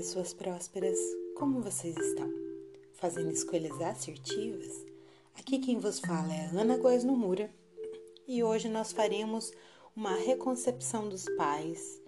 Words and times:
pessoas 0.00 0.32
prósperas, 0.32 0.98
como 1.36 1.60
vocês 1.60 1.94
estão? 1.94 2.32
Fazendo 2.94 3.32
escolhas 3.32 3.78
assertivas? 3.82 4.82
Aqui 5.38 5.58
quem 5.58 5.78
vos 5.78 6.00
fala 6.00 6.32
é 6.32 6.46
Ana 6.46 6.78
Góes 6.78 7.04
Nomura 7.04 7.50
e 8.26 8.42
hoje 8.42 8.66
nós 8.66 8.92
faremos 8.92 9.52
uma 9.94 10.14
reconcepção 10.14 11.06
dos 11.06 11.26
pais, 11.36 12.00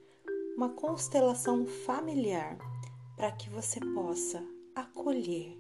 uma 0.57 0.71
constelação 0.71 1.67
familiar 1.67 2.57
para 3.15 3.31
que 3.31 3.51
você 3.51 3.79
possa 3.93 4.43
acolher 4.75 5.55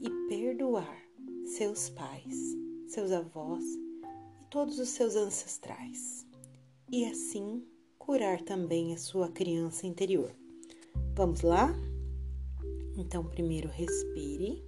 e 0.00 0.08
perdoar 0.26 1.02
seus 1.44 1.90
pais, 1.90 2.56
seus 2.88 3.12
avós 3.12 3.62
e 4.40 4.44
todos 4.48 4.78
os 4.78 4.88
seus 4.88 5.16
ancestrais 5.16 6.26
e 6.90 7.04
assim 7.04 7.62
curar 7.98 8.40
também 8.40 8.94
a 8.94 8.96
sua 8.96 9.28
criança 9.28 9.86
interior. 9.86 10.34
Vamos 11.16 11.42
lá? 11.42 11.72
Então, 12.96 13.24
primeiro 13.24 13.68
respire. 13.68 14.64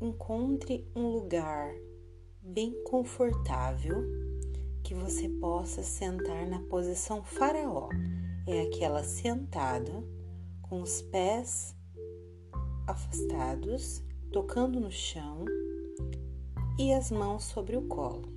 Encontre 0.00 0.84
um 0.96 1.10
lugar 1.10 1.72
bem 2.42 2.74
confortável 2.82 4.04
que 4.82 4.94
você 4.94 5.28
possa 5.28 5.84
sentar 5.84 6.44
na 6.48 6.58
posição 6.62 7.22
faraó. 7.22 7.88
É 8.48 8.62
aquela 8.62 9.04
sentada 9.04 9.92
com 10.60 10.82
os 10.82 11.02
pés 11.02 11.76
afastados, 12.84 14.02
tocando 14.32 14.80
no 14.80 14.90
chão 14.90 15.44
e 16.76 16.92
as 16.92 17.12
mãos 17.12 17.44
sobre 17.44 17.76
o 17.76 17.82
colo. 17.82 18.28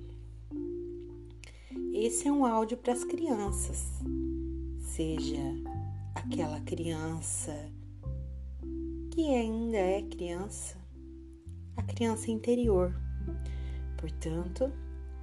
Esse 1.92 2.28
é 2.28 2.32
um 2.32 2.46
áudio 2.46 2.76
para 2.76 2.92
as 2.92 3.02
crianças, 3.02 3.84
seja 4.78 5.59
aquela 6.20 6.60
criança 6.60 7.70
que 9.10 9.34
ainda 9.34 9.78
é 9.78 10.02
criança, 10.02 10.76
a 11.76 11.82
criança 11.82 12.30
interior. 12.30 12.94
Portanto, 13.96 14.70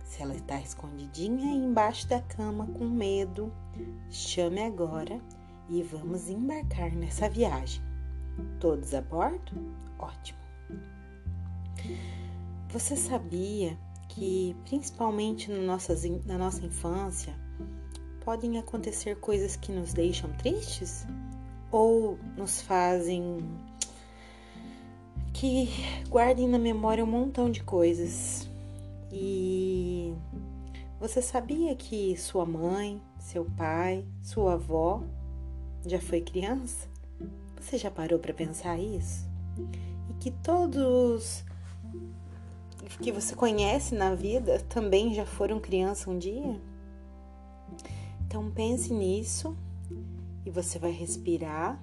se 0.03 0.21
ela 0.21 0.35
está 0.35 0.59
escondidinha 0.59 1.53
embaixo 1.53 2.07
da 2.07 2.19
cama 2.21 2.65
com 2.67 2.85
medo, 2.85 3.53
chame 4.09 4.61
agora 4.61 5.21
e 5.69 5.83
vamos 5.83 6.29
embarcar 6.29 6.91
nessa 6.91 7.29
viagem. 7.29 7.81
Todos 8.59 8.93
a 8.93 9.01
bordo? 9.01 9.53
Ótimo! 9.99 10.39
Você 12.69 12.95
sabia 12.95 13.77
que, 14.09 14.55
principalmente 14.65 15.51
na, 15.51 15.61
nossas, 15.61 16.03
na 16.25 16.37
nossa 16.37 16.65
infância, 16.65 17.33
podem 18.27 18.57
acontecer 18.57 19.15
coisas 19.21 19.55
que 19.55 19.71
nos 19.71 19.93
deixam 19.93 20.29
tristes 20.33 21.07
ou 21.71 22.19
nos 22.35 22.59
fazem 22.59 23.39
que 25.31 25.69
guardem 26.09 26.45
na 26.45 26.59
memória 26.59 27.05
um 27.05 27.07
montão 27.07 27.49
de 27.49 27.63
coisas. 27.63 28.45
E 29.09 30.13
você 30.99 31.21
sabia 31.21 31.73
que 31.73 32.17
sua 32.17 32.45
mãe, 32.45 33.01
seu 33.17 33.45
pai, 33.45 34.03
sua 34.21 34.55
avó 34.55 35.01
já 35.85 36.01
foi 36.01 36.19
criança? 36.19 36.85
Você 37.61 37.77
já 37.77 37.89
parou 37.89 38.19
para 38.19 38.33
pensar 38.33 38.77
isso? 38.77 39.25
E 40.09 40.13
que 40.19 40.31
todos 40.31 41.45
que 43.01 43.09
você 43.09 43.33
conhece 43.33 43.95
na 43.95 44.13
vida 44.13 44.59
também 44.67 45.13
já 45.13 45.25
foram 45.25 45.61
criança 45.61 46.09
um 46.09 46.19
dia? 46.19 46.59
Então 48.27 48.51
pense 48.51 48.93
nisso 48.93 49.55
e 50.45 50.51
você 50.51 50.77
vai 50.77 50.91
respirar 50.91 51.81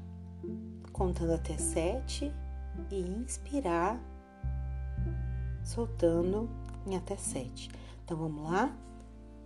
contando 0.93 1.33
até 1.33 1.57
sete 1.57 2.31
e 2.91 3.01
inspirar 3.01 3.99
soltando 5.65 6.51
em 6.87 6.97
até 6.97 7.17
sete. 7.17 7.71
Então 8.05 8.19
vamos 8.19 8.45
lá? 8.45 8.77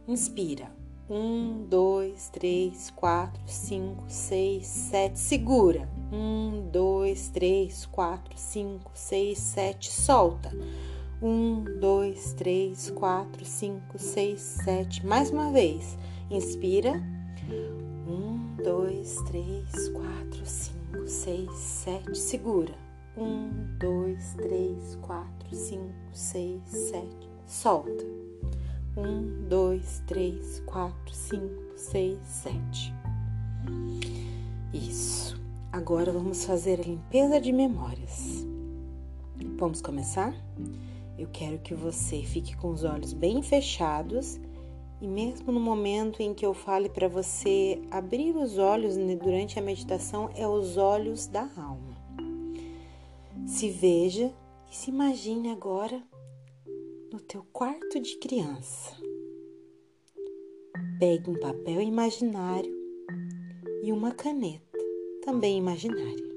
Inspira. 0.09 0.73
Um, 1.09 1.67
dois, 1.69 2.31
três, 2.31 2.91
quatro, 2.91 3.41
cinco, 3.47 4.03
seis, 4.09 4.67
sete. 4.67 5.21
Segura. 5.21 5.89
Um, 6.13 6.69
dois, 6.69 7.29
três, 7.29 7.87
quatro, 7.87 8.37
cinco, 8.37 8.91
seis, 8.93 9.39
sete. 9.39 9.89
Solta. 9.89 10.51
Um, 11.23 11.63
dois, 11.81 12.33
três, 12.33 12.91
quatro, 12.91 13.45
cinco, 13.45 14.01
seis, 14.01 14.41
sete. 14.41 15.07
Mais 15.07 15.31
uma 15.31 15.53
vez. 15.53 15.97
Inspira. 16.31 17.03
Um, 18.07 18.55
dois, 18.63 19.17
três, 19.27 19.89
quatro, 19.89 20.45
cinco, 20.45 21.09
seis, 21.09 21.51
sete. 21.53 22.19
Segura. 22.19 22.75
Um, 23.17 23.51
dois, 23.79 24.35
três, 24.35 24.97
quatro, 25.01 25.57
cinco, 25.57 25.95
seis, 26.13 26.61
sete. 26.67 27.29
Solta. 27.47 28.05
Um, 28.95 29.49
dois, 29.49 30.03
três, 30.07 30.61
quatro, 30.67 31.15
cinco, 31.15 31.63
seis, 31.77 32.19
sete. 32.27 32.93
Isso. 34.75 35.41
Agora 35.73 36.13
vamos 36.13 36.45
fazer 36.45 36.81
a 36.81 36.85
limpeza 36.85 37.41
de 37.41 37.53
memórias. 37.53 38.47
Vamos 39.57 39.81
começar? 39.81 40.35
Eu 41.17 41.29
quero 41.33 41.59
que 41.59 41.75
você 41.75 42.23
fique 42.23 42.55
com 42.57 42.69
os 42.71 42.85
olhos 42.85 43.15
bem 43.15 43.43
fechados 43.43 44.39
e 45.01 45.07
mesmo 45.07 45.53
no 45.53 45.61
momento 45.61 46.21
em 46.21 46.35
que 46.35 46.45
eu 46.45 46.53
fale 46.53 46.89
para 46.89 47.07
você 47.09 47.81
abrir 47.91 48.37
os 48.37 48.59
olhos 48.59 48.97
durante 48.97 49.59
a 49.59 49.63
meditação, 49.63 50.31
é 50.35 50.47
os 50.47 50.77
olhos 50.77 51.27
da 51.27 51.49
alma. 51.57 51.97
Se 53.47 53.71
veja 53.71 54.35
e 54.71 54.77
se 54.77 54.91
imagine 54.91 55.51
agora 55.51 56.03
no 57.13 57.21
teu 57.21 57.45
quarto 57.53 58.01
de 58.01 58.17
criança. 58.19 58.97
Pegue 60.99 61.31
um 61.31 61.39
papel 61.39 61.81
imaginário 61.81 62.77
e 63.83 63.93
uma 63.93 64.13
caneta, 64.13 64.79
também 65.25 65.57
imaginária. 65.57 66.29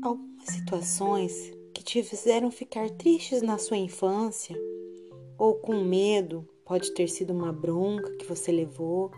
Algumas 0.00 0.46
situações 0.46 1.52
que 1.74 1.82
te 1.82 2.02
fizeram 2.04 2.50
ficar 2.50 2.88
tristes 2.90 3.42
na 3.42 3.58
sua 3.58 3.76
infância 3.76 4.56
ou 5.40 5.54
com 5.54 5.82
medo, 5.82 6.46
pode 6.66 6.90
ter 6.90 7.08
sido 7.08 7.32
uma 7.32 7.50
bronca 7.50 8.14
que 8.16 8.26
você 8.26 8.52
levou, 8.52 9.10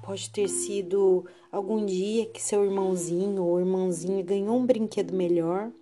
pode 0.00 0.30
ter 0.30 0.46
sido 0.48 1.26
algum 1.50 1.84
dia 1.84 2.24
que 2.26 2.40
seu 2.40 2.64
irmãozinho 2.64 3.42
ou 3.42 3.58
irmãzinha 3.58 4.22
ganhou 4.22 4.56
um 4.56 4.64
brinquedo 4.64 5.12
melhor, 5.12 5.72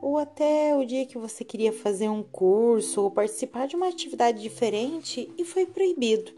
ou 0.00 0.16
até 0.16 0.76
o 0.76 0.84
dia 0.84 1.04
que 1.04 1.18
você 1.18 1.44
queria 1.44 1.72
fazer 1.72 2.08
um 2.08 2.22
curso 2.22 3.02
ou 3.02 3.10
participar 3.10 3.66
de 3.66 3.74
uma 3.74 3.88
atividade 3.88 4.40
diferente 4.40 5.28
e 5.36 5.44
foi 5.44 5.66
proibido, 5.66 6.30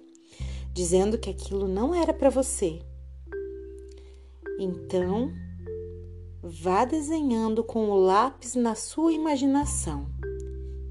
dizendo 0.73 1.19
que 1.19 1.29
aquilo 1.29 1.69
não 1.69 1.95
era 1.95 2.15
para 2.15 2.31
você. 2.31 2.81
Então, 4.59 5.31
vá 6.43 6.87
desenhando 6.87 7.63
com 7.63 7.91
o 7.91 7.97
lápis 7.97 8.55
na 8.55 8.75
sua 8.75 9.13
imaginação 9.13 10.14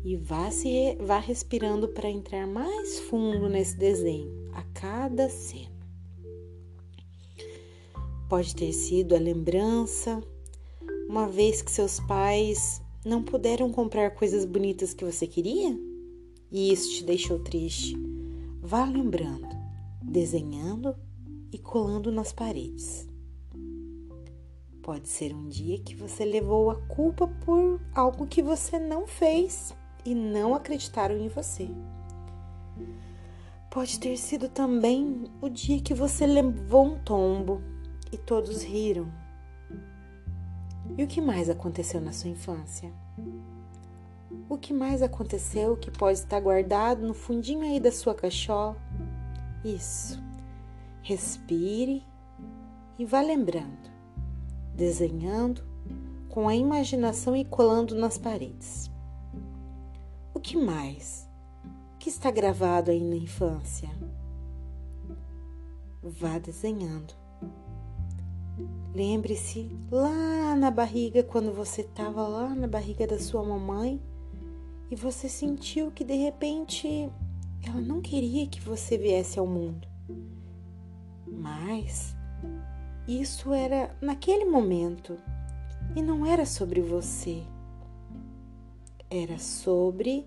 e 0.04 0.18
vá, 0.18 0.52
se, 0.52 0.98
vá 1.00 1.18
respirando 1.18 1.88
para 1.88 2.10
entrar 2.10 2.46
mais 2.46 3.00
fundo 3.00 3.48
nesse 3.48 3.78
desenho 3.78 4.50
a 4.54 4.62
cada 4.74 5.30
cena. 5.30 5.72
Pode 8.28 8.56
ter 8.56 8.74
sido 8.74 9.16
a 9.16 9.20
lembrança, 9.20 10.22
uma 11.08 11.28
vez 11.28 11.62
que 11.62 11.72
seus 11.72 12.00
pais 12.02 12.82
não 13.06 13.24
puderam 13.24 13.72
comprar 13.72 14.12
coisas 14.12 14.44
bonitas 14.44 14.94
que 14.94 15.06
você 15.06 15.26
queria 15.26 15.78
e 16.52 16.72
isso 16.72 16.92
te 16.92 17.04
deixou 17.04 17.40
triste. 17.40 17.96
Vá 18.62 18.86
lembrando, 18.86 19.48
desenhando 20.02 20.96
e 21.52 21.58
colando 21.58 22.12
nas 22.12 22.34
paredes. 22.34 23.08
Pode 24.82 25.08
ser 25.08 25.34
um 25.34 25.48
dia 25.48 25.80
que 25.80 25.96
você 25.96 26.26
levou 26.26 26.70
a 26.70 26.76
culpa 26.76 27.28
por 27.46 27.80
algo 27.96 28.28
que 28.28 28.42
você 28.42 28.78
não 28.78 29.08
fez 29.08 29.74
e 30.06 30.14
não 30.14 30.54
acreditaram 30.54 31.18
em 31.18 31.28
você. 31.28 31.70
Pode 33.70 34.00
ter 34.00 34.18
sido 34.18 34.50
também 34.50 35.24
o 35.42 35.50
dia 35.50 35.82
que 35.82 35.94
você 35.94 36.28
levou 36.28 36.86
um 36.86 37.00
tombo 37.00 37.62
e 38.12 38.18
todos 38.18 38.62
riram. 38.62 39.12
E 40.96 41.04
o 41.04 41.08
que 41.08 41.20
mais 41.20 41.50
aconteceu 41.50 42.00
na 42.00 42.12
sua 42.12 42.30
infância? 42.30 42.94
O 44.48 44.58
que 44.58 44.74
mais 44.74 45.02
aconteceu 45.02 45.76
que 45.76 45.90
pode 45.90 46.20
estar 46.20 46.40
guardado 46.40 47.08
no 47.08 47.14
fundinho 47.14 47.62
aí 47.62 47.80
da 47.80 47.92
sua 47.92 48.14
cachola? 48.14 48.78
Isso. 49.66 50.22
Respire 51.02 52.06
e 53.00 53.06
vá 53.06 53.22
lembrando, 53.22 53.90
desenhando 54.76 55.64
com 56.30 56.48
a 56.48 56.56
imaginação 56.56 57.36
e 57.36 57.44
colando 57.44 57.96
nas 57.96 58.18
paredes 58.18 58.93
que 60.44 60.58
mais? 60.58 61.24
que 61.98 62.10
está 62.10 62.30
gravado 62.30 62.92
aí 62.92 63.02
na 63.02 63.16
infância? 63.16 63.90
vá 66.04 66.38
desenhando. 66.38 67.14
Lembre-se 68.94 69.72
lá 69.90 70.54
na 70.54 70.70
barriga, 70.70 71.24
quando 71.24 71.54
você 71.54 71.80
estava 71.80 72.28
lá 72.28 72.54
na 72.54 72.68
barriga 72.68 73.08
da 73.08 73.18
sua 73.18 73.42
mamãe 73.42 74.02
e 74.92 74.96
você 74.98 75.30
sentiu 75.30 75.92
que 75.92 76.04
de 76.04 76.16
repente 76.16 77.10
ela 77.66 77.80
não 77.80 78.02
queria 78.02 78.46
que 78.46 78.60
você 78.60 78.98
viesse 78.98 79.40
ao 79.40 79.48
mundo. 79.48 79.88
Mas 81.26 82.14
isso 83.08 83.54
era 83.54 83.96
naquele 84.02 84.44
momento 84.44 85.18
e 85.96 86.02
não 86.02 86.26
era 86.26 86.46
sobre 86.46 86.82
você. 86.82 87.44
Era 89.16 89.38
sobre 89.38 90.26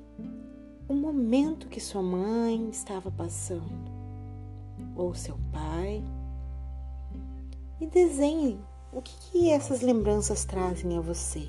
o 0.88 0.94
momento 0.94 1.66
que 1.66 1.80
sua 1.80 2.00
mãe 2.00 2.68
estava 2.70 3.10
passando, 3.10 3.90
ou 4.94 5.12
seu 5.12 5.36
pai. 5.50 6.04
E 7.80 7.86
desenhe 7.88 8.60
o 8.92 9.02
que, 9.02 9.12
que 9.18 9.50
essas 9.50 9.80
lembranças 9.80 10.44
trazem 10.44 10.96
a 10.96 11.00
você. 11.00 11.48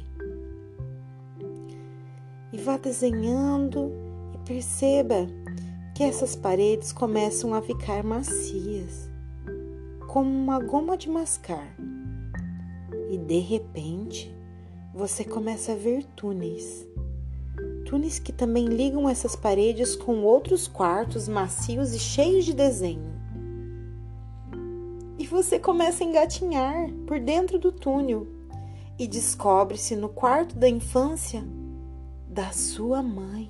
E 2.51 2.57
vá 2.57 2.75
desenhando 2.75 3.91
e 4.33 4.37
perceba 4.39 5.27
que 5.93 6.01
essas 6.01 6.35
paredes 6.35 6.91
começam 6.91 7.53
a 7.53 7.61
ficar 7.61 8.03
macias, 8.03 9.11
como 10.07 10.27
uma 10.27 10.59
goma 10.59 10.97
de 10.97 11.07
mascar. 11.07 11.71
E 13.11 13.15
de 13.15 13.37
repente, 13.37 14.35
você 14.91 15.23
começa 15.23 15.73
a 15.73 15.75
ver 15.75 16.03
túneis 16.15 16.87
túneis 17.87 18.19
que 18.19 18.33
também 18.33 18.65
ligam 18.65 19.07
essas 19.07 19.33
paredes 19.33 19.95
com 19.95 20.21
outros 20.23 20.67
quartos 20.67 21.25
macios 21.25 21.93
e 21.93 21.99
cheios 21.99 22.43
de 22.43 22.53
desenho. 22.53 23.15
E 25.17 25.25
você 25.25 25.57
começa 25.57 26.03
a 26.03 26.07
engatinhar 26.07 26.91
por 27.07 27.17
dentro 27.17 27.57
do 27.57 27.71
túnel 27.71 28.27
e 28.99 29.07
descobre-se 29.07 29.95
no 29.95 30.09
quarto 30.09 30.53
da 30.57 30.67
infância 30.67 31.41
da 32.27 32.51
sua 32.51 33.01
mãe. 33.01 33.49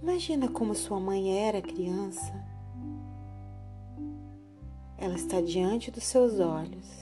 Imagina 0.00 0.48
como 0.48 0.72
sua 0.72 1.00
mãe 1.00 1.36
era 1.36 1.60
criança. 1.60 2.32
Ela 4.96 5.14
está 5.14 5.40
diante 5.40 5.90
dos 5.90 6.04
seus 6.04 6.38
olhos 6.38 6.99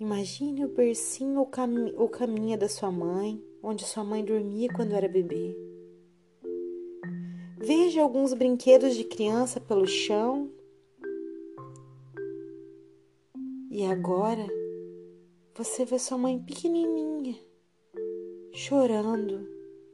Imagine 0.00 0.64
o 0.64 0.68
bercinho 0.68 1.40
ou, 1.40 1.46
cam 1.46 1.92
ou 1.96 2.08
caminha 2.08 2.56
da 2.56 2.68
sua 2.68 2.88
mãe, 2.88 3.44
onde 3.60 3.84
sua 3.84 4.04
mãe 4.04 4.24
dormia 4.24 4.68
quando 4.72 4.92
era 4.92 5.08
bebê. 5.08 5.56
Veja 7.56 8.00
alguns 8.00 8.32
brinquedos 8.32 8.94
de 8.94 9.02
criança 9.02 9.60
pelo 9.60 9.88
chão. 9.88 10.52
E 13.72 13.84
agora 13.86 14.46
você 15.52 15.84
vê 15.84 15.98
sua 15.98 16.16
mãe 16.16 16.38
pequenininha, 16.38 17.34
chorando 18.52 19.48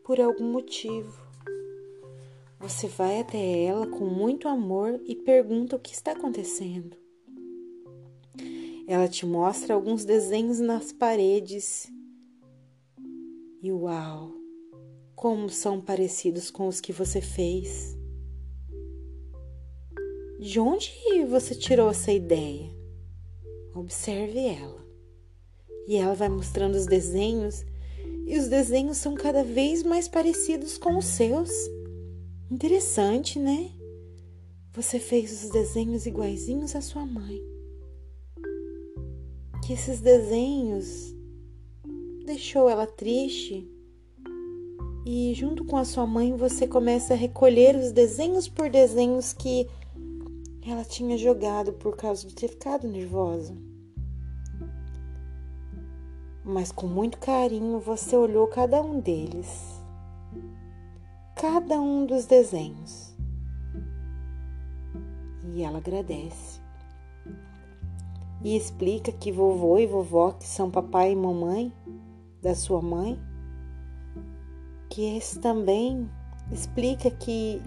por 0.05 0.21
algum 0.21 0.53
motivo. 0.53 1.19
Você 2.61 2.89
vai 2.89 3.21
até 3.21 3.62
ela 3.65 3.87
com 3.87 4.05
muito 4.05 4.49
amor 4.49 5.01
e 5.06 5.17
pergunta 5.17 5.77
o 5.77 5.81
que 5.81 5.95
está 5.95 6.12
acontecendo. 6.12 7.04
Ela 8.86 9.08
te 9.08 9.25
mostra 9.25 9.75
alguns 9.75 10.04
desenhos 10.04 10.60
nas 10.60 10.92
paredes. 10.92 11.90
E 13.62 13.72
uau, 13.72 14.31
como 15.16 15.48
são 15.48 15.81
parecidos 15.81 16.50
com 16.50 16.69
os 16.69 16.82
que 16.82 16.92
você 16.92 17.22
fez. 17.22 17.96
De 20.38 20.60
onde 20.60 20.92
você 21.31 21.54
tirou 21.54 21.88
essa 21.88 22.12
ideia? 22.12 22.70
Observe 23.75 24.38
ela. 24.38 24.84
E 25.88 25.96
ela 25.96 26.14
vai 26.14 26.28
mostrando 26.28 26.75
os 26.75 26.84
desenhos, 26.84 27.64
e 28.26 28.36
os 28.36 28.48
desenhos 28.48 28.98
são 28.98 29.14
cada 29.14 29.42
vez 29.42 29.82
mais 29.82 30.08
parecidos 30.08 30.76
com 30.76 30.98
os 30.98 31.06
seus. 31.06 31.50
Interessante, 32.50 33.38
né? 33.38 33.70
Você 34.75 34.98
fez 34.98 35.44
os 35.44 35.50
desenhos 35.50 36.04
iguaizinhos 36.04 36.76
à 36.76 36.82
sua 36.82 37.06
mãe 37.06 37.54
que 39.64 39.72
esses 39.72 39.99
desenhos 39.99 41.16
deixou 42.26 42.69
ela 42.69 42.87
triste 42.87 43.66
e 45.06 45.32
junto 45.32 45.64
com 45.64 45.78
a 45.78 45.87
sua 45.87 46.06
mãe 46.06 46.37
você 46.37 46.66
começa 46.66 47.14
a 47.14 47.16
recolher 47.16 47.75
os 47.75 47.90
desenhos 47.90 48.46
por 48.46 48.69
desenhos 48.69 49.32
que 49.32 49.66
ela 50.66 50.84
tinha 50.84 51.16
jogado 51.16 51.72
por 51.72 51.96
causa 51.96 52.26
de 52.26 52.34
ter 52.34 52.49
ficado 52.49 52.87
nervosa. 52.87 53.56
Mas 56.44 56.70
com 56.70 56.87
muito 56.87 57.19
carinho 57.19 57.81
você 57.81 58.14
olhou 58.14 58.46
cada 58.49 58.82
um 58.82 59.00
deles, 59.00 59.81
cada 61.34 61.81
um 61.81 62.05
dos 62.05 62.26
desenhos. 62.26 63.14
E 65.55 65.62
ela 65.62 65.78
agradece 65.78 66.63
e 68.44 68.55
explica 68.55 69.11
que 69.11 69.32
vovô 69.32 69.79
e 69.79 69.87
vovó, 69.87 70.32
que 70.32 70.46
são 70.46 70.70
papai 70.70 71.12
e 71.12 71.17
mamãe 71.17 71.73
da 72.43 72.55
sua 72.55 72.82
mãe, 72.82 73.19
que 74.91 75.17
esse 75.17 75.41
também 75.41 76.08
explica 76.52 77.11
que 77.11 77.61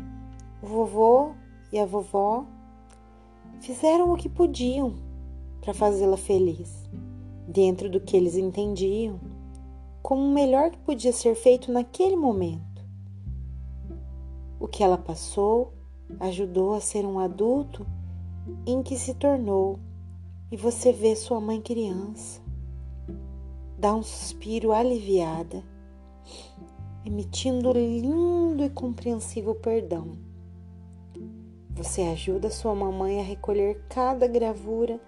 o 0.61 0.67
vovô 0.67 1.31
e 1.73 1.79
a 1.79 1.85
vovó 1.85 2.45
fizeram 3.59 4.13
o 4.13 4.15
que 4.15 4.29
podiam 4.29 4.93
para 5.61 5.73
fazê-la 5.73 6.15
feliz, 6.15 6.87
dentro 7.47 7.89
do 7.89 7.99
que 7.99 8.15
eles 8.15 8.37
entendiam 8.37 9.19
como 10.03 10.21
o 10.21 10.31
melhor 10.31 10.69
que 10.69 10.77
podia 10.77 11.11
ser 11.11 11.33
feito 11.33 11.71
naquele 11.71 12.15
momento. 12.15 12.85
O 14.59 14.67
que 14.67 14.83
ela 14.83 14.97
passou 14.97 15.73
ajudou 16.19 16.75
a 16.75 16.79
ser 16.79 17.03
um 17.03 17.19
adulto 17.19 17.85
em 18.65 18.81
que 18.81 18.95
se 18.95 19.15
tornou 19.15 19.79
e 20.49 20.55
você 20.55 20.93
vê 20.93 21.15
sua 21.15 21.41
mãe 21.41 21.61
criança, 21.61 22.41
dá 23.77 23.93
um 23.93 24.01
suspiro 24.01 24.71
aliviada, 24.71 25.61
emitindo 27.05 27.71
lindo 27.73 28.63
e 28.63 28.69
compreensível 28.69 29.53
perdão. 29.55 30.17
Você 31.71 32.01
ajuda 32.03 32.49
sua 32.49 32.73
mamãe 32.73 33.19
a 33.19 33.23
recolher 33.23 33.83
cada 33.89 34.25
gravura 34.25 34.99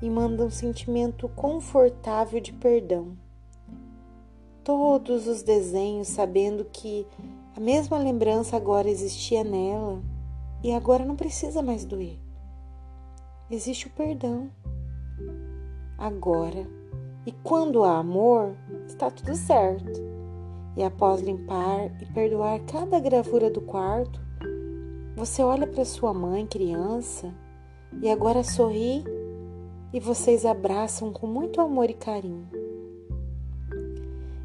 e 0.00 0.08
manda 0.08 0.44
um 0.44 0.50
sentimento 0.50 1.28
confortável 1.28 2.40
de 2.40 2.52
perdão. 2.52 3.16
Todos 4.64 5.28
os 5.28 5.42
desenhos, 5.42 6.08
sabendo 6.08 6.64
que 6.64 7.06
a 7.54 7.60
mesma 7.60 7.98
lembrança 7.98 8.56
agora 8.56 8.90
existia 8.90 9.44
nela 9.44 10.02
e 10.64 10.72
agora 10.72 11.04
não 11.04 11.14
precisa 11.14 11.62
mais 11.62 11.84
doer. 11.84 12.18
Existe 13.48 13.86
o 13.86 13.90
perdão 13.90 14.50
agora. 15.98 16.66
E 17.26 17.32
quando 17.32 17.82
há 17.82 17.98
amor, 17.98 18.54
está 18.86 19.10
tudo 19.10 19.34
certo. 19.34 20.00
E 20.76 20.82
após 20.82 21.20
limpar 21.20 21.90
e 22.00 22.06
perdoar 22.06 22.60
cada 22.60 23.00
gravura 23.00 23.50
do 23.50 23.60
quarto, 23.60 24.20
você 25.16 25.42
olha 25.42 25.66
para 25.66 25.84
sua 25.84 26.12
mãe, 26.12 26.46
criança, 26.46 27.34
e 28.02 28.10
agora 28.10 28.44
sorri 28.44 29.02
e 29.92 29.98
vocês 29.98 30.44
abraçam 30.44 31.12
com 31.12 31.26
muito 31.26 31.60
amor 31.60 31.88
e 31.88 31.94
carinho. 31.94 32.46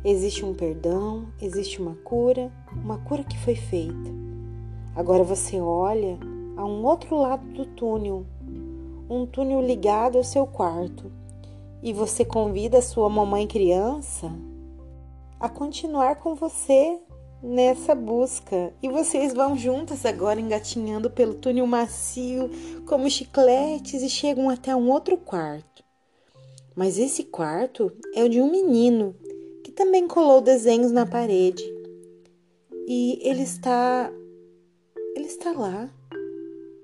Existe 0.03 0.45
um 0.45 0.53
perdão, 0.53 1.27
existe 1.39 1.81
uma 1.81 1.95
cura, 1.95 2.51
uma 2.73 2.97
cura 2.97 3.23
que 3.23 3.37
foi 3.37 3.55
feita. 3.55 4.09
Agora 4.95 5.23
você 5.23 5.59
olha 5.59 6.17
a 6.55 6.65
um 6.65 6.83
outro 6.85 7.17
lado 7.17 7.45
do 7.49 7.65
túnel, 7.65 8.25
um 9.09 9.25
túnel 9.25 9.61
ligado 9.61 10.17
ao 10.17 10.23
seu 10.23 10.47
quarto 10.47 11.11
e 11.81 11.93
você 11.93 12.23
convida 12.23 12.77
a 12.77 12.81
sua 12.81 13.09
mamãe 13.09 13.47
criança 13.47 14.31
a 15.39 15.49
continuar 15.49 16.17
com 16.17 16.35
você 16.35 16.99
nessa 17.41 17.95
busca. 17.95 18.73
E 18.81 18.87
vocês 18.87 19.33
vão 19.33 19.57
juntas 19.57 20.05
agora 20.05 20.39
engatinhando 20.39 21.09
pelo 21.09 21.33
túnel 21.33 21.65
macio, 21.65 22.49
como 22.85 23.09
chicletes, 23.09 24.01
e 24.03 24.09
chegam 24.09 24.49
até 24.49 24.75
um 24.75 24.89
outro 24.91 25.17
quarto. 25.17 25.83
Mas 26.75 26.97
esse 26.97 27.23
quarto 27.23 27.91
é 28.13 28.23
o 28.23 28.29
de 28.29 28.39
um 28.39 28.51
menino 28.51 29.15
que 29.63 29.71
também 29.71 30.07
colou 30.07 30.41
desenhos 30.41 30.91
na 30.91 31.05
parede. 31.05 31.63
E 32.87 33.19
ele 33.21 33.43
está. 33.43 34.11
Ele 35.15 35.25
está 35.25 35.51
lá. 35.51 35.89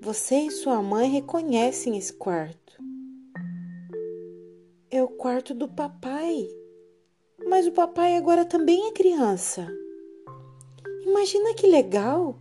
Você 0.00 0.36
e 0.36 0.50
sua 0.50 0.82
mãe 0.82 1.08
reconhecem 1.10 1.96
esse 1.96 2.12
quarto. 2.12 2.67
É 4.90 5.02
o 5.02 5.08
quarto 5.08 5.54
do 5.54 5.68
papai. 5.68 6.48
Mas 7.46 7.66
o 7.66 7.72
papai 7.72 8.16
agora 8.16 8.44
também 8.44 8.88
é 8.88 8.92
criança. 8.92 9.68
Imagina 11.04 11.54
que 11.54 11.66
legal! 11.66 12.38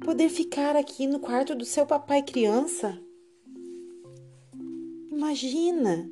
poder 0.00 0.28
ficar 0.28 0.76
aqui 0.76 1.06
no 1.06 1.18
quarto 1.18 1.54
do 1.54 1.64
seu 1.64 1.84
papai 1.84 2.22
criança? 2.22 2.98
Imagina 5.10 6.10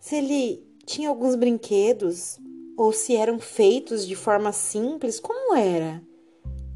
se 0.00 0.16
ele 0.16 0.66
tinha 0.86 1.08
alguns 1.08 1.34
brinquedos 1.34 2.38
ou 2.76 2.92
se 2.92 3.14
eram 3.14 3.38
feitos 3.38 4.06
de 4.06 4.16
forma 4.16 4.52
simples, 4.52 5.20
como 5.20 5.54
era? 5.54 6.02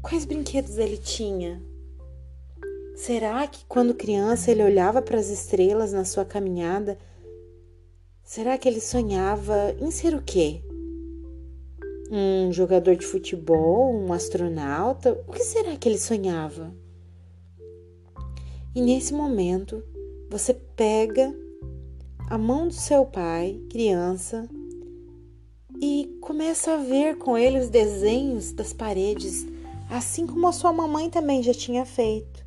Quais 0.01 0.23
brinquedos 0.23 0.77
ele 0.77 0.97
tinha? 0.97 1.61
Será 2.95 3.45
que 3.47 3.65
quando 3.65 3.93
criança 3.93 4.51
ele 4.51 4.63
olhava 4.63 5.01
para 5.01 5.17
as 5.17 5.29
estrelas 5.29 5.91
na 5.91 6.05
sua 6.05 6.23
caminhada? 6.23 6.97
Será 8.25 8.57
que 8.57 8.67
ele 8.67 8.81
sonhava 8.81 9.75
em 9.79 9.91
ser 9.91 10.15
o 10.15 10.21
quê? 10.21 10.63
Um 12.11 12.51
jogador 12.51 12.95
de 12.95 13.05
futebol? 13.05 13.93
Um 13.93 14.11
astronauta? 14.11 15.13
O 15.27 15.31
que 15.31 15.43
será 15.43 15.77
que 15.77 15.87
ele 15.87 15.99
sonhava? 15.99 16.73
E 18.73 18.81
nesse 18.81 19.13
momento, 19.13 19.83
você 20.27 20.55
pega 20.55 21.31
a 22.27 22.35
mão 22.35 22.67
do 22.67 22.73
seu 22.73 23.05
pai, 23.05 23.61
criança, 23.69 24.49
e 25.79 26.17
começa 26.19 26.73
a 26.73 26.77
ver 26.77 27.19
com 27.19 27.37
ele 27.37 27.59
os 27.59 27.69
desenhos 27.69 28.51
das 28.51 28.73
paredes, 28.73 29.45
assim 29.87 30.25
como 30.25 30.47
a 30.47 30.51
sua 30.51 30.73
mamãe 30.73 31.11
também 31.11 31.43
já 31.43 31.53
tinha 31.53 31.85
feito. 31.85 32.43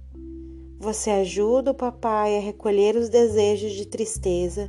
Você 0.80 1.10
ajuda 1.10 1.70
o 1.70 1.74
papai 1.74 2.36
a 2.36 2.40
recolher 2.40 2.96
os 2.96 3.08
desejos 3.08 3.72
de 3.72 3.86
tristeza, 3.86 4.68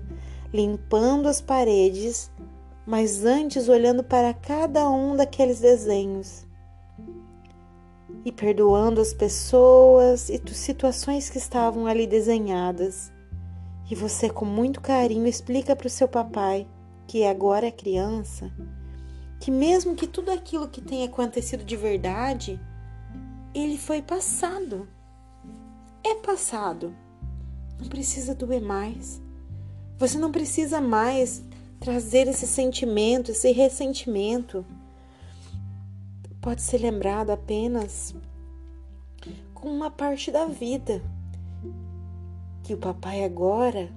limpando 0.54 1.28
as 1.28 1.42
paredes, 1.42 2.32
mas 2.86 3.24
antes 3.24 3.70
olhando 3.70 4.04
para 4.04 4.34
cada 4.34 4.90
um 4.90 5.16
daqueles 5.16 5.60
desenhos 5.60 6.46
e 8.26 8.32
perdoando 8.32 9.00
as 9.00 9.14
pessoas 9.14 10.30
e 10.30 10.42
situações 10.54 11.30
que 11.30 11.38
estavam 11.38 11.88
ali 11.88 12.06
desenhadas. 12.06 13.12
E 13.90 13.96
você, 13.96 14.30
com 14.30 14.46
muito 14.46 14.82
carinho, 14.82 15.28
explica 15.28 15.76
para 15.76 15.88
o 15.88 15.90
seu 15.90 16.08
papai, 16.08 16.68
que 17.08 17.24
agora 17.24 17.68
é 17.68 17.72
criança, 17.72 18.52
que 19.40 19.50
mesmo 19.50 19.96
que 19.96 20.06
tudo 20.06 20.32
aquilo 20.32 20.68
que 20.68 20.82
tenha 20.82 21.06
acontecido 21.06 21.64
de 21.64 21.76
verdade, 21.76 22.60
ele 23.54 23.78
foi 23.78 24.02
passado 24.02 24.88
é 26.04 26.16
passado. 26.16 26.96
Não 27.80 27.88
precisa 27.88 28.34
doer 28.34 28.62
mais. 28.62 29.22
Você 30.00 30.18
não 30.18 30.32
precisa 30.32 30.80
mais 30.80 31.44
trazer 31.78 32.26
esse 32.30 32.48
sentimento, 32.48 33.32
esse 33.32 33.52
ressentimento. 33.52 34.66
Pode 36.40 36.62
ser 36.62 36.78
lembrado 36.78 37.32
apenas 37.32 38.16
com 39.54 39.68
uma 39.68 39.92
parte 39.92 40.32
da 40.32 40.46
vida. 40.46 41.02
Que 42.64 42.74
o 42.74 42.78
papai 42.78 43.26
agora, 43.26 43.92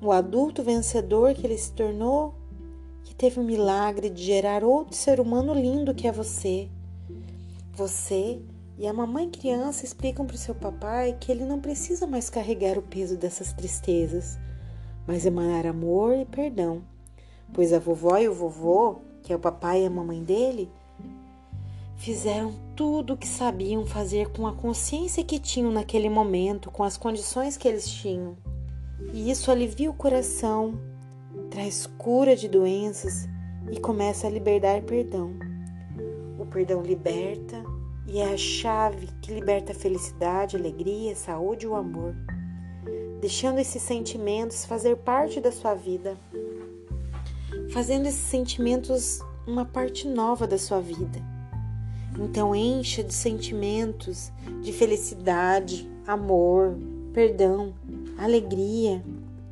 o 0.00 0.10
adulto 0.10 0.62
vencedor 0.62 1.34
que 1.34 1.46
ele 1.46 1.58
se 1.58 1.72
tornou, 1.72 2.34
que 3.04 3.14
teve 3.14 3.38
o 3.38 3.44
milagre 3.44 4.08
de 4.08 4.22
gerar 4.22 4.64
outro 4.64 4.96
ser 4.96 5.20
humano 5.20 5.52
lindo 5.52 5.94
que 5.94 6.08
é 6.08 6.12
você. 6.12 6.70
Você 7.74 8.40
e 8.78 8.86
a 8.86 8.94
mamãe 8.94 9.28
criança 9.28 9.84
explicam 9.84 10.24
para 10.24 10.36
o 10.36 10.38
seu 10.38 10.54
papai 10.54 11.18
que 11.20 11.30
ele 11.30 11.44
não 11.44 11.60
precisa 11.60 12.06
mais 12.06 12.30
carregar 12.30 12.78
o 12.78 12.82
peso 12.82 13.18
dessas 13.18 13.52
tristezas, 13.52 14.38
mas 15.06 15.26
emanar 15.26 15.66
amor 15.66 16.16
e 16.16 16.24
perdão, 16.24 16.82
pois 17.52 17.72
a 17.72 17.78
vovó 17.78 18.18
e 18.18 18.28
o 18.28 18.34
vovô, 18.34 19.00
que 19.22 19.32
é 19.32 19.36
o 19.36 19.40
papai 19.40 19.82
e 19.82 19.86
a 19.86 19.90
mamãe 19.90 20.22
dele, 20.22 20.70
fizeram 21.96 22.52
tudo 22.74 23.14
o 23.14 23.16
que 23.16 23.28
sabiam 23.28 23.86
fazer 23.86 24.30
com 24.30 24.46
a 24.46 24.52
consciência 24.52 25.22
que 25.22 25.38
tinham 25.38 25.70
naquele 25.70 26.08
momento, 26.08 26.70
com 26.70 26.82
as 26.82 26.96
condições 26.96 27.56
que 27.56 27.68
eles 27.68 27.86
tinham. 27.86 28.36
E 29.12 29.30
isso 29.30 29.50
alivia 29.50 29.90
o 29.90 29.94
coração, 29.94 30.78
traz 31.50 31.86
cura 31.98 32.34
de 32.34 32.48
doenças 32.48 33.28
e 33.70 33.78
começa 33.78 34.26
a 34.26 34.30
libertar 34.30 34.82
perdão. 34.82 35.32
O 36.38 36.46
perdão 36.46 36.82
liberta, 36.82 37.62
e 38.06 38.18
é 38.18 38.32
a 38.32 38.36
chave 38.36 39.08
que 39.20 39.32
liberta 39.32 39.72
a 39.72 39.74
felicidade, 39.74 40.56
a 40.56 40.58
alegria, 40.58 41.12
a 41.12 41.16
saúde 41.16 41.66
e 41.66 41.68
o 41.68 41.76
amor, 41.76 42.16
deixando 43.22 43.60
esses 43.60 43.80
sentimentos 43.80 44.64
fazer 44.64 44.96
parte 44.96 45.40
da 45.40 45.52
sua 45.52 45.74
vida, 45.74 46.18
fazendo 47.72 48.06
esses 48.06 48.20
sentimentos 48.20 49.20
uma 49.46 49.64
parte 49.64 50.08
nova 50.08 50.44
da 50.44 50.58
sua 50.58 50.80
vida. 50.80 51.22
Então 52.18 52.52
encha 52.52 53.02
de 53.04 53.14
sentimentos 53.14 54.32
de 54.60 54.72
felicidade, 54.72 55.88
amor, 56.04 56.76
perdão, 57.14 57.72
alegria. 58.18 59.02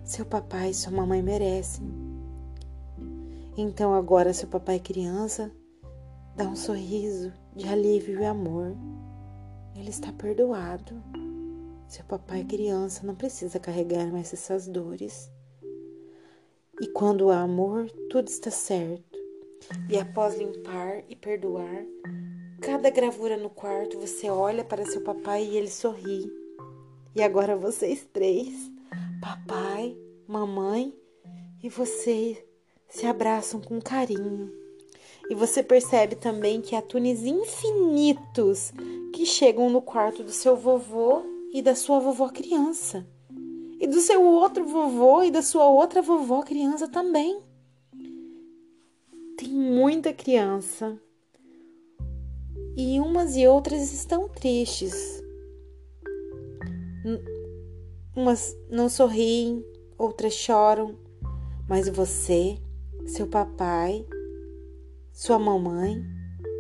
Seu 0.03 0.27
papai 0.27 0.71
e 0.71 0.75
sua 0.75 0.91
mamãe 0.91 1.23
merecem. 1.23 1.89
Então 3.57 3.95
agora 3.95 4.33
seu 4.33 4.49
papai 4.49 4.81
criança 4.81 5.49
dá 6.35 6.45
um 6.45 6.57
sorriso 6.57 7.33
de 7.55 7.69
alívio 7.69 8.21
e 8.21 8.25
amor. 8.25 8.75
Ele 9.77 9.91
está 9.91 10.13
perdoado. 10.13 11.20
Seu 11.91 12.05
papai 12.05 12.45
criança 12.45 13.05
não 13.05 13.17
precisa 13.17 13.59
carregar 13.59 14.07
mais 14.13 14.33
essas 14.33 14.69
dores. 14.69 15.29
E 16.81 16.87
quando 16.87 17.31
há 17.31 17.41
amor, 17.41 17.91
tudo 18.09 18.29
está 18.29 18.49
certo. 18.49 19.19
E 19.89 19.99
após 19.99 20.37
limpar 20.37 21.03
e 21.09 21.17
perdoar, 21.17 21.85
cada 22.61 22.91
gravura 22.91 23.37
no 23.37 23.51
quarto 23.51 23.99
você 23.99 24.31
olha 24.31 24.63
para 24.63 24.87
seu 24.87 25.01
papai 25.01 25.45
e 25.45 25.57
ele 25.57 25.69
sorri. 25.69 26.33
E 27.17 27.25
agora 27.25 27.57
vocês 27.57 28.07
três, 28.13 28.71
papai, 29.21 29.99
mamãe 30.29 30.95
e 31.61 31.69
você, 31.69 32.47
se 32.89 33.05
abraçam 33.05 33.61
com 33.61 33.81
carinho. 33.81 34.49
E 35.29 35.35
você 35.35 35.61
percebe 35.61 36.15
também 36.15 36.61
que 36.61 36.77
há 36.77 36.83
túneis 36.83 37.25
infinitos 37.25 38.73
que 39.13 39.27
chegam 39.27 39.69
no 39.69 39.83
quarto 39.83 40.23
do 40.23 40.31
seu 40.31 40.55
vovô 40.55 41.40
e 41.53 41.61
da 41.61 41.75
sua 41.75 41.99
vovó 41.99 42.29
criança. 42.29 43.07
E 43.81 43.87
do 43.87 44.01
seu 44.01 44.23
outro 44.23 44.65
vovô 44.67 45.23
e 45.23 45.31
da 45.31 45.43
sua 45.43 45.67
outra 45.69 46.03
vovó 46.03 46.43
criança 46.43 46.87
também. 46.87 47.41
Tem 49.37 49.49
muita 49.49 50.13
criança. 50.13 51.01
E 52.77 53.01
umas 53.01 53.37
e 53.37 53.47
outras 53.47 53.93
estão 53.93 54.29
tristes. 54.29 55.23
Umas 58.15 58.57
não 58.71 58.89
sorriem, 58.89 59.65
outras 59.99 60.35
choram, 60.35 60.95
mas 61.69 61.89
você, 61.89 62.59
seu 63.07 63.27
papai, 63.27 64.07
sua 65.13 65.39
mamãe 65.39 66.05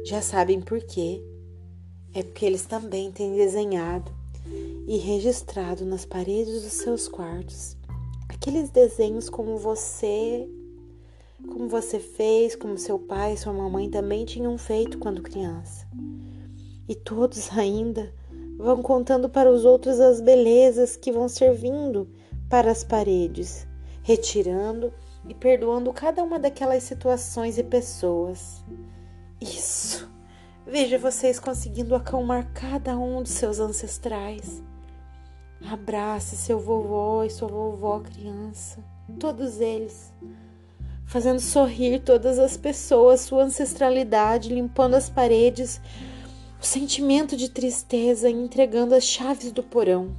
já 0.04 0.22
sabem 0.22 0.60
por 0.60 0.80
quê. 0.80 1.22
É 2.14 2.22
porque 2.22 2.46
eles 2.46 2.64
também 2.64 3.12
têm 3.12 3.36
desenhado 3.36 4.20
e 4.86 4.96
registrado 4.96 5.84
nas 5.84 6.04
paredes 6.04 6.62
dos 6.62 6.72
seus 6.72 7.08
quartos 7.08 7.76
aqueles 8.40 8.70
desenhos 8.70 9.28
como 9.28 9.58
você 9.58 10.48
como 11.48 11.68
você 11.68 11.98
fez, 11.98 12.54
como 12.54 12.76
seu 12.78 12.98
pai 12.98 13.32
e 13.32 13.36
sua 13.36 13.52
mamãe 13.52 13.88
também 13.88 14.24
tinham 14.24 14.56
feito 14.58 14.98
quando 14.98 15.22
criança. 15.22 15.86
E 16.88 16.94
todos 16.94 17.50
ainda 17.56 18.12
vão 18.58 18.82
contando 18.82 19.28
para 19.28 19.50
os 19.50 19.64
outros 19.64 20.00
as 20.00 20.20
belezas 20.20 20.96
que 20.96 21.12
vão 21.12 21.28
servindo 21.28 22.08
para 22.48 22.70
as 22.70 22.84
paredes, 22.84 23.66
retirando 24.02 24.92
e 25.28 25.34
perdoando 25.34 25.92
cada 25.92 26.22
uma 26.22 26.38
daquelas 26.38 26.82
situações 26.82 27.58
e 27.58 27.62
pessoas. 27.62 28.64
Isso! 29.40 30.10
Veja 30.66 30.98
vocês 30.98 31.40
conseguindo 31.40 31.94
acalmar 31.94 32.52
cada 32.52 32.98
um 32.98 33.22
dos 33.22 33.32
seus 33.32 33.58
ancestrais. 33.58 34.62
Abrace 35.68 36.36
seu 36.36 36.58
vovô 36.58 37.22
e 37.22 37.30
sua 37.30 37.46
vovó 37.46 38.00
criança, 38.00 38.82
todos 39.18 39.60
eles, 39.60 40.12
fazendo 41.04 41.38
sorrir 41.38 42.00
todas 42.00 42.38
as 42.38 42.56
pessoas, 42.56 43.20
sua 43.20 43.44
ancestralidade, 43.44 44.52
limpando 44.52 44.94
as 44.94 45.10
paredes, 45.10 45.80
o 46.60 46.64
sentimento 46.64 47.36
de 47.36 47.50
tristeza 47.50 48.28
e 48.30 48.32
entregando 48.32 48.94
as 48.94 49.04
chaves 49.04 49.52
do 49.52 49.62
porão. 49.62 50.16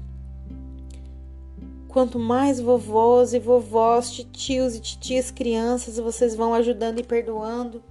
Quanto 1.88 2.20
mais 2.20 2.60
vovós 2.60 3.34
e 3.34 3.40
vovós, 3.40 4.12
titios 4.12 4.76
e 4.76 4.80
titias 4.80 5.32
crianças 5.32 5.98
vocês 5.98 6.36
vão 6.36 6.54
ajudando 6.54 7.00
e 7.00 7.04
perdoando, 7.04 7.84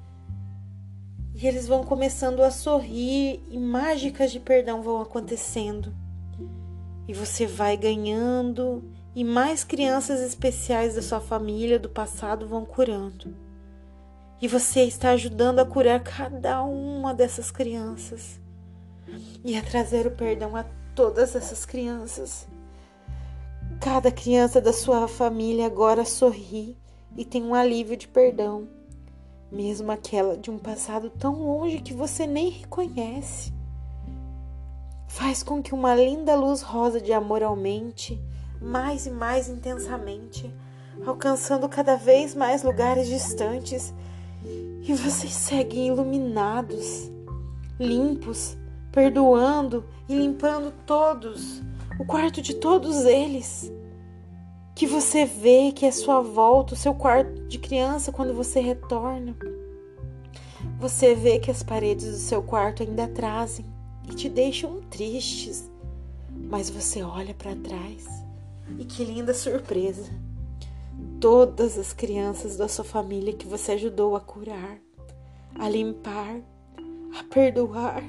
e 1.35 1.47
eles 1.47 1.67
vão 1.67 1.83
começando 1.85 2.41
a 2.41 2.51
sorrir 2.51 3.43
e 3.51 3.59
mágicas 3.59 4.31
de 4.31 4.39
perdão 4.39 4.83
vão 4.83 5.01
acontecendo. 5.01 6.00
E 7.11 7.13
você 7.13 7.45
vai 7.45 7.77
ganhando 7.77 8.85
e 9.17 9.25
mais 9.25 9.65
crianças 9.65 10.21
especiais 10.21 10.95
da 10.95 11.03
sua 11.03 11.19
família 11.21 11.77
do 11.77 11.89
passado 11.89 12.47
vão 12.47 12.65
curando. 12.65 13.37
E 14.41 14.47
você 14.47 14.85
está 14.85 15.11
ajudando 15.11 15.59
a 15.59 15.65
curar 15.65 15.99
cada 16.05 16.63
uma 16.63 17.13
dessas 17.13 17.51
crianças. 17.51 18.39
e 19.45 19.57
a 19.57 19.63
trazer 19.63 20.07
o 20.07 20.13
perdão 20.13 20.55
a 20.55 20.65
todas 20.95 21.35
essas 21.35 21.67
crianças. 21.67 22.47
Cada 23.81 24.13
criança 24.13 24.61
da 24.61 24.73
sua 24.73 25.09
família 25.09 25.67
agora 25.67 26.05
sorri 26.05 26.79
e 27.17 27.25
tem 27.25 27.43
um 27.43 27.57
alívio 27.57 27.97
de 27.97 28.07
perdão, 28.07 28.69
mesmo 29.51 29.91
aquela 29.91 30.37
de 30.37 30.49
um 30.49 30.59
passado 30.59 31.11
tão 31.11 31.43
longe 31.43 31.81
que 31.81 31.93
você 31.93 32.25
nem 32.25 32.51
reconhece. 32.51 33.53
Faz 35.11 35.43
com 35.43 35.61
que 35.61 35.75
uma 35.75 35.93
linda 35.93 36.37
luz 36.37 36.63
rosa 36.63 37.01
de 37.01 37.13
amor 37.13 37.43
aumente 37.43 38.19
mais 38.63 39.07
e 39.07 39.11
mais 39.11 39.49
intensamente, 39.49 40.49
alcançando 41.05 41.69
cada 41.69 41.97
vez 41.97 42.33
mais 42.33 42.63
lugares 42.63 43.09
distantes, 43.09 43.93
e 44.45 44.95
vocês 44.95 45.33
seguem 45.33 45.89
iluminados, 45.89 47.11
limpos, 47.79 48.57
perdoando 48.93 49.85
e 50.09 50.15
limpando 50.15 50.73
todos, 50.87 51.61
o 51.99 52.05
quarto 52.05 52.41
de 52.41 52.55
todos 52.55 53.05
eles. 53.05 53.71
Que 54.77 54.87
você 54.87 55.25
vê 55.25 55.73
que 55.73 55.85
é 55.87 55.91
sua 55.91 56.21
volta, 56.21 56.75
o 56.75 56.77
seu 56.77 56.95
quarto 56.95 57.49
de 57.49 57.59
criança 57.59 58.13
quando 58.13 58.33
você 58.33 58.61
retorna. 58.61 59.37
Você 60.79 61.17
vê 61.17 61.41
que 61.41 61.51
as 61.51 61.65
paredes 61.65 62.07
do 62.07 62.17
seu 62.17 62.41
quarto 62.43 62.85
ainda 62.85 63.09
trazem 63.09 63.67
e 64.11 64.15
te 64.15 64.29
deixam 64.29 64.81
tristes, 64.91 65.71
mas 66.31 66.69
você 66.69 67.03
olha 67.03 67.33
para 67.33 67.55
trás 67.55 68.07
e 68.79 68.85
que 68.85 69.05
linda 69.05 69.33
surpresa! 69.33 70.11
Todas 71.21 71.79
as 71.79 71.93
crianças 71.93 72.57
da 72.57 72.69
sua 72.69 72.85
família 72.85 73.33
que 73.33 73.47
você 73.47 73.73
ajudou 73.73 74.17
a 74.17 74.21
curar, 74.21 74.79
a 75.59 75.69
limpar, 75.69 76.41
a 77.19 77.25
perdoar, 77.25 78.03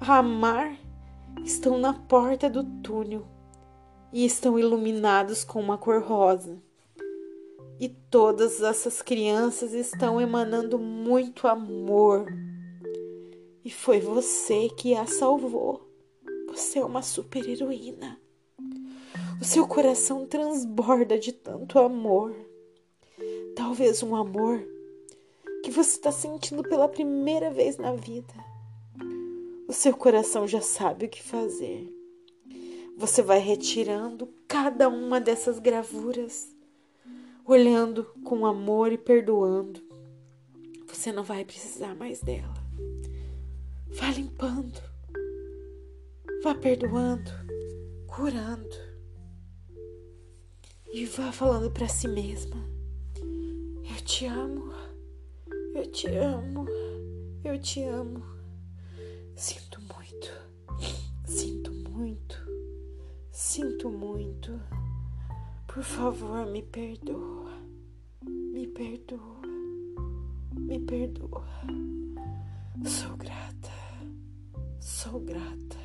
a 0.00 0.18
amar, 0.18 0.76
estão 1.44 1.78
na 1.78 1.92
porta 1.92 2.48
do 2.48 2.64
túnel 2.64 3.26
e 4.12 4.24
estão 4.24 4.58
iluminados 4.58 5.44
com 5.44 5.60
uma 5.60 5.76
cor 5.76 6.02
rosa. 6.02 6.58
E 7.80 7.88
todas 7.88 8.60
essas 8.60 9.02
crianças 9.02 9.72
estão 9.72 10.20
emanando 10.20 10.78
muito 10.78 11.46
amor. 11.46 12.26
E 13.68 13.70
foi 13.70 14.00
você 14.00 14.70
que 14.70 14.94
a 14.94 15.04
salvou. 15.04 15.86
Você 16.48 16.78
é 16.78 16.84
uma 16.86 17.02
super 17.02 17.46
heroína. 17.46 18.18
O 19.38 19.44
seu 19.44 19.68
coração 19.68 20.24
transborda 20.24 21.18
de 21.18 21.32
tanto 21.32 21.78
amor. 21.78 22.34
Talvez 23.54 24.02
um 24.02 24.16
amor 24.16 24.66
que 25.62 25.70
você 25.70 25.98
está 25.98 26.10
sentindo 26.10 26.62
pela 26.62 26.88
primeira 26.88 27.50
vez 27.50 27.76
na 27.76 27.92
vida. 27.92 28.32
O 29.68 29.72
seu 29.74 29.94
coração 29.94 30.48
já 30.48 30.62
sabe 30.62 31.04
o 31.04 31.10
que 31.10 31.22
fazer. 31.22 31.94
Você 32.96 33.20
vai 33.20 33.38
retirando 33.38 34.32
cada 34.48 34.88
uma 34.88 35.20
dessas 35.20 35.58
gravuras, 35.58 36.56
olhando 37.44 38.06
com 38.24 38.46
amor 38.46 38.92
e 38.92 38.96
perdoando. 38.96 39.82
Você 40.86 41.12
não 41.12 41.22
vai 41.22 41.44
precisar 41.44 41.94
mais 41.94 42.22
dela. 42.22 42.57
Vá 43.98 44.10
limpando, 44.12 44.80
vá 46.42 46.54
perdoando, 46.54 47.30
curando. 48.06 48.76
E 50.92 51.04
vá 51.04 51.32
falando 51.32 51.70
para 51.70 51.88
si 51.88 52.06
mesma: 52.06 52.56
Eu 53.16 54.00
te 54.04 54.26
amo, 54.26 54.72
eu 55.74 55.86
te 55.90 56.06
amo, 56.06 56.66
eu 57.42 57.60
te 57.60 57.82
amo. 57.82 58.22
Sinto 59.34 59.80
muito, 59.80 60.32
sinto 61.26 61.72
muito, 61.72 62.36
sinto 63.32 63.90
muito. 63.90 64.60
Por 65.66 65.82
favor, 65.82 66.46
me 66.46 66.62
perdoa, 66.62 67.52
me 68.24 68.66
perdoa, 68.68 69.42
me 70.56 70.78
perdoa. 70.80 71.46
Sou 72.84 73.16
grata, 73.16 73.57
sou 74.88 75.20
grata, 75.20 75.76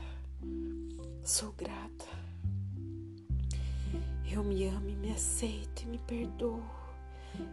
sou 1.26 1.52
grata. 1.52 2.08
Eu 4.32 4.46
me 4.46 4.66
amo 4.66 4.88
e 4.88 4.96
me 4.96 5.12
aceito 5.12 5.82
e 5.82 5.88
me 5.88 5.98
perdoo. 5.98 6.64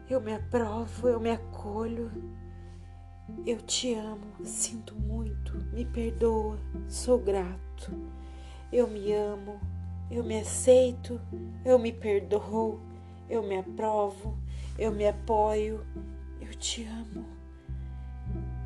Eu 0.08 0.20
me 0.20 0.32
aprovo, 0.32 1.08
eu 1.08 1.18
me 1.18 1.32
acolho. 1.32 2.08
Eu 3.44 3.60
te 3.62 3.92
amo, 3.94 4.32
sinto 4.44 4.94
muito, 4.94 5.52
me 5.72 5.84
perdoa, 5.84 6.56
sou 6.88 7.18
grato. 7.18 7.92
Eu 8.72 8.86
me 8.86 9.12
amo, 9.12 9.60
eu 10.08 10.22
me 10.22 10.38
aceito, 10.38 11.20
eu 11.64 11.80
me 11.80 11.92
perdoo, 11.92 12.80
eu 13.28 13.42
me 13.42 13.58
aprovo, 13.58 14.38
eu 14.78 14.92
me 14.92 15.08
apoio, 15.08 15.84
eu 16.40 16.54
te 16.54 16.84
amo. 16.84 17.26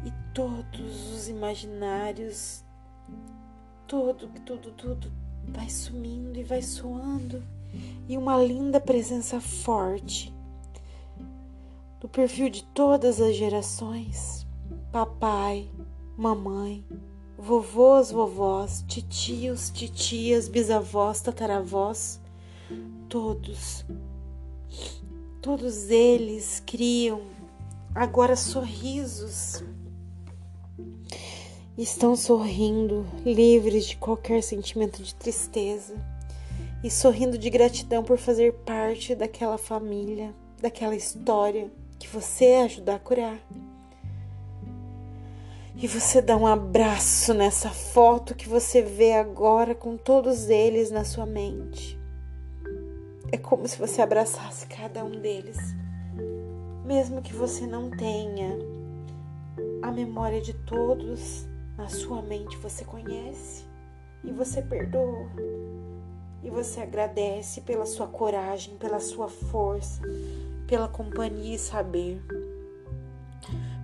E 0.05 0.12
todos 0.35 1.14
os 1.14 1.29
imaginários, 1.31 2.63
todo, 3.87 4.29
tudo, 4.45 4.71
tudo 4.73 5.12
vai 5.49 5.69
sumindo 5.69 6.38
e 6.38 6.43
vai 6.43 6.62
soando. 6.62 7.43
E 8.09 8.17
uma 8.17 8.37
linda 8.37 8.81
presença 8.81 9.40
forte 9.40 10.33
do 12.01 12.09
perfil 12.09 12.49
de 12.49 12.62
todas 12.62 13.21
as 13.21 13.35
gerações: 13.35 14.47
papai, 14.93 15.71
mamãe, 16.17 16.85
vovôs, 17.37 18.11
vovós, 18.11 18.85
titios, 18.87 19.71
titias, 19.71 20.49
bisavós, 20.49 21.21
tataravós, 21.21 22.21
todos, 23.09 23.85
todos 25.43 25.90
eles 25.90 26.62
criam 26.64 27.23
agora 27.95 28.37
sorrisos. 28.37 29.64
Estão 31.77 32.15
sorrindo, 32.15 33.05
livres 33.27 33.87
de 33.87 33.97
qualquer 33.97 34.45
sentimento 34.45 35.03
de 35.03 35.13
tristeza 35.13 35.97
e 36.85 36.89
sorrindo 36.89 37.37
de 37.37 37.51
gratidão 37.51 38.05
por 38.05 38.17
fazer 38.17 38.53
parte 38.65 39.13
daquela 39.13 39.59
família, 39.59 40.33
daquela 40.63 40.95
história 40.95 41.69
que 41.99 42.07
você 42.07 42.63
ajuda 42.65 42.95
a 42.95 42.99
curar. 43.01 43.41
E 45.75 45.89
você 45.89 46.23
dá 46.23 46.37
um 46.37 46.47
abraço 46.47 47.35
nessa 47.35 47.71
foto 47.71 48.37
que 48.37 48.49
você 48.49 48.81
vê 48.81 49.15
agora 49.15 49.75
com 49.75 49.97
todos 49.97 50.49
eles 50.49 50.93
na 50.93 51.03
sua 51.03 51.27
mente. 51.27 51.99
É 53.33 53.37
como 53.37 53.67
se 53.67 53.77
você 53.77 54.01
abraçasse 54.01 54.69
cada 54.69 55.05
um 55.05 55.21
deles, 55.21 55.59
mesmo 56.85 57.21
que 57.21 57.35
você 57.35 57.67
não 57.67 57.91
tenha 57.91 58.57
a 59.83 59.91
memória 59.91 60.41
de 60.41 60.53
todos 60.53 61.53
na 61.77 61.89
sua 61.89 62.23
mente, 62.23 62.57
você 62.57 62.85
conhece 62.85 63.65
e 64.23 64.31
você 64.31 64.63
perdoa. 64.63 65.29
E 66.43 66.51
você 66.51 66.81
agradece 66.81 67.63
pela 67.63 67.87
sua 67.87 68.07
coragem, 68.07 68.77
pela 68.77 69.01
sua 69.01 69.29
força, 69.29 70.03
pela 70.67 70.89
companhia 70.89 71.57
e 71.57 71.59
saber. 71.59 72.23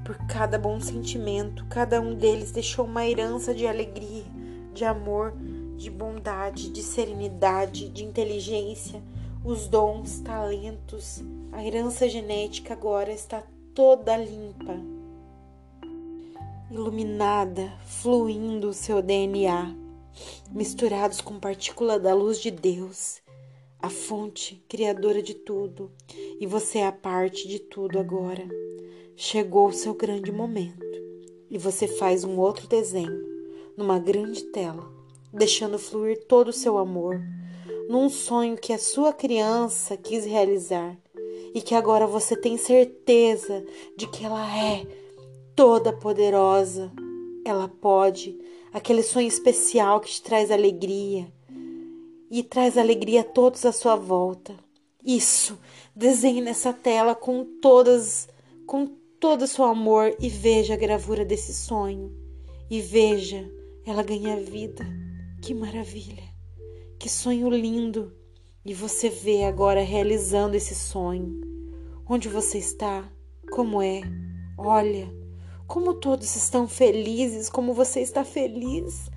Por 0.04 0.16
cada 0.26 0.58
bom 0.58 0.80
sentimento, 0.80 1.64
cada 1.66 2.00
um 2.00 2.14
deles 2.14 2.50
deixou 2.50 2.84
uma 2.84 3.06
herança 3.06 3.54
de 3.54 3.66
alegria, 3.66 4.24
de 4.74 4.84
amor, 4.84 5.34
de 5.76 5.90
bondade, 5.90 6.70
de 6.70 6.82
serenidade, 6.82 7.88
de 7.88 8.04
inteligência, 8.04 9.02
os 9.44 9.66
dons, 9.66 10.20
talentos, 10.20 11.22
a 11.52 11.64
herança 11.64 12.08
genética 12.08 12.74
agora 12.74 13.10
está 13.10 13.42
toda 13.74 14.16
limpa, 14.16 14.76
iluminada, 16.70 17.72
fluindo 17.84 18.68
o 18.68 18.72
seu 18.72 19.02
DNA 19.02 19.80
misturados 20.50 21.20
com 21.20 21.38
partícula 21.38 21.98
da 21.98 22.14
luz 22.14 22.40
de 22.40 22.50
Deus, 22.50 23.20
a 23.78 23.88
fonte 23.88 24.62
criadora 24.68 25.22
de 25.22 25.34
tudo, 25.34 25.90
e 26.40 26.46
você 26.46 26.78
é 26.78 26.86
a 26.86 26.92
parte 26.92 27.48
de 27.48 27.58
tudo 27.58 27.98
agora. 27.98 28.46
Chegou 29.16 29.68
o 29.68 29.72
seu 29.72 29.94
grande 29.94 30.32
momento. 30.32 30.88
E 31.50 31.58
você 31.58 31.88
faz 31.88 32.22
um 32.22 32.38
outro 32.38 32.68
desenho 32.68 33.28
numa 33.76 33.98
grande 33.98 34.44
tela, 34.44 34.88
deixando 35.32 35.78
fluir 35.78 36.24
todo 36.26 36.48
o 36.48 36.52
seu 36.52 36.78
amor, 36.78 37.20
num 37.88 38.08
sonho 38.08 38.56
que 38.56 38.72
a 38.72 38.78
sua 38.78 39.12
criança 39.12 39.96
quis 39.96 40.24
realizar. 40.24 40.96
E 41.52 41.60
que 41.60 41.74
agora 41.74 42.06
você 42.06 42.36
tem 42.36 42.56
certeza 42.56 43.64
de 43.96 44.06
que 44.06 44.24
ela 44.24 44.46
é 44.56 44.86
toda 45.54 45.92
poderosa. 45.92 46.90
Ela 47.44 47.68
pode 47.68 48.38
aquele 48.72 49.02
sonho 49.02 49.28
especial 49.28 50.00
que 50.00 50.10
te 50.10 50.22
traz 50.22 50.50
alegria 50.50 51.32
e 52.30 52.42
traz 52.42 52.78
alegria 52.78 53.22
a 53.22 53.24
todos 53.24 53.64
à 53.64 53.72
sua 53.72 53.96
volta. 53.96 54.54
Isso, 55.04 55.58
desenhe 55.94 56.40
nessa 56.40 56.72
tela 56.72 57.14
com 57.14 57.44
todas, 57.60 58.28
com 58.66 58.86
todo 59.18 59.42
o 59.42 59.46
seu 59.46 59.64
amor 59.64 60.14
e 60.20 60.28
veja 60.28 60.74
a 60.74 60.76
gravura 60.76 61.24
desse 61.24 61.52
sonho. 61.52 62.14
E 62.70 62.80
veja 62.80 63.50
ela 63.84 64.02
ganha 64.02 64.36
vida. 64.36 64.86
Que 65.42 65.54
maravilha! 65.54 66.22
Que 66.98 67.08
sonho 67.08 67.48
lindo! 67.48 68.14
E 68.64 68.74
você 68.74 69.08
vê 69.08 69.44
agora 69.44 69.80
realizando 69.80 70.54
esse 70.54 70.74
sonho. 70.74 71.40
Onde 72.06 72.28
você 72.28 72.58
está? 72.58 73.10
Como 73.50 73.80
é? 73.80 74.02
Olha, 74.58 75.10
como 75.70 75.94
todos 75.94 76.34
estão 76.34 76.66
felizes, 76.66 77.48
como 77.48 77.72
você 77.72 78.00
está 78.00 78.24
feliz. 78.24 79.08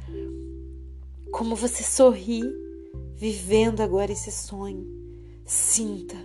Como 1.31 1.55
você 1.55 1.81
sorri, 1.81 2.43
vivendo 3.15 3.81
agora 3.81 4.11
esse 4.11 4.31
sonho. 4.31 4.85
Sinta, 5.43 6.15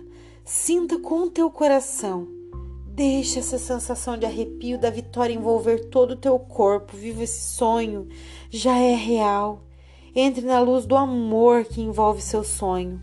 sinta 0.45 0.99
com 0.99 1.23
o 1.23 1.31
teu 1.31 1.49
coração. 1.49 2.27
Deixa 2.85 3.39
essa 3.39 3.57
sensação 3.57 4.19
de 4.19 4.27
arrepio 4.27 4.77
da 4.77 4.91
vitória 4.91 5.33
envolver 5.33 5.89
todo 5.89 6.11
o 6.11 6.17
teu 6.17 6.37
corpo. 6.37 6.95
Viva 6.95 7.23
esse 7.23 7.55
sonho, 7.55 8.07
já 8.51 8.77
é 8.77 8.93
real. 8.93 9.63
Entre 10.15 10.45
na 10.45 10.59
luz 10.59 10.85
do 10.85 10.95
amor 10.95 11.65
que 11.65 11.81
envolve 11.81 12.21
seu 12.21 12.43
sonho. 12.43 13.01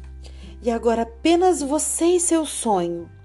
E 0.63 0.71
agora 0.71 1.03
apenas 1.03 1.61
você 1.61 2.05
e 2.05 2.21
seu 2.21 2.47
sonho. 2.47 3.16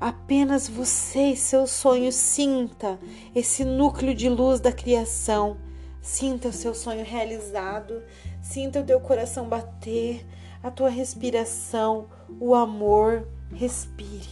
Apenas 0.00 0.68
você 0.68 1.32
e 1.32 1.36
seu 1.36 1.66
sonho 1.66 2.12
sinta 2.12 2.98
esse 3.34 3.64
núcleo 3.64 4.14
de 4.14 4.28
luz 4.28 4.60
da 4.60 4.70
criação. 4.70 5.56
Sinta 6.00 6.48
o 6.48 6.52
seu 6.52 6.72
sonho 6.72 7.04
realizado, 7.04 8.02
sinta 8.40 8.80
o 8.80 8.84
teu 8.84 9.00
coração 9.00 9.48
bater, 9.48 10.24
a 10.62 10.70
tua 10.70 10.88
respiração, 10.88 12.06
o 12.38 12.54
amor. 12.54 13.26
Respire, 13.50 14.28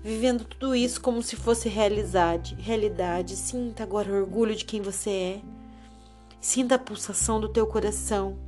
vivendo 0.00 0.44
tudo 0.44 0.76
isso 0.76 1.00
como 1.00 1.22
se 1.22 1.36
fosse 1.36 1.68
realidade. 1.68 2.54
Realidade. 2.54 3.36
Sinta 3.36 3.82
agora 3.82 4.10
o 4.10 4.16
orgulho 4.16 4.54
de 4.54 4.64
quem 4.64 4.80
você 4.80 5.10
é. 5.10 5.40
Sinta 6.40 6.76
a 6.76 6.78
pulsação 6.78 7.40
do 7.40 7.48
teu 7.48 7.66
coração 7.66 8.38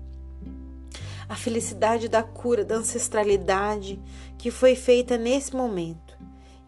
a 1.28 1.34
felicidade 1.34 2.08
da 2.08 2.22
cura, 2.22 2.64
da 2.64 2.76
ancestralidade 2.76 4.00
que 4.38 4.50
foi 4.50 4.76
feita 4.76 5.18
nesse 5.18 5.54
momento. 5.54 6.05